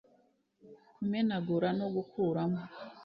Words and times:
kumenagura 0.95 1.69
no 1.79 1.87
gukuramo 1.95 2.61